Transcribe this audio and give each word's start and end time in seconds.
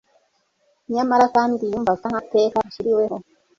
nyamara 0.93 1.25
kandi 1.35 1.63
yumvaga 1.71 2.05
nta 2.11 2.21
teka 2.31 2.57
aciriweho 2.67 3.15